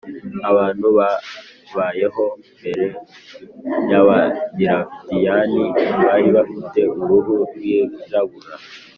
[0.49, 2.25] abantu babayeho
[2.57, 2.85] mbere
[3.91, 5.63] y’abadiravidiyani
[6.03, 8.53] [bari bafite uruhu rwirabura].